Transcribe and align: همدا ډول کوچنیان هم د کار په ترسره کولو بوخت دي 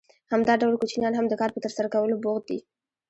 همدا 0.31 0.53
ډول 0.61 0.75
کوچنیان 0.81 1.13
هم 1.15 1.25
د 1.29 1.33
کار 1.41 1.49
په 1.53 1.59
ترسره 1.65 1.87
کولو 1.93 2.15
بوخت 2.23 2.43
دي 2.49 2.57